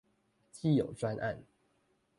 [0.51, 1.45] 既有專案